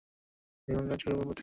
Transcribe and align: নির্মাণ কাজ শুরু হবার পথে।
নির্মাণ 0.67 0.85
কাজ 0.89 0.99
শুরু 1.03 1.13
হবার 1.15 1.27
পথে। 1.27 1.39